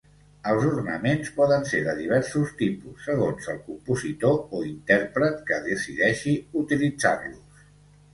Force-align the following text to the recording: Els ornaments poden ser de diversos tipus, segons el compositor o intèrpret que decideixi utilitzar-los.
Els 0.51 0.63
ornaments 0.67 1.27
poden 1.33 1.65
ser 1.71 1.81
de 1.87 1.91
diversos 1.99 2.53
tipus, 2.61 2.95
segons 3.09 3.49
el 3.53 3.59
compositor 3.67 4.39
o 4.61 4.63
intèrpret 4.69 5.45
que 5.51 5.61
decideixi 5.69 6.35
utilitzar-los. 6.63 7.63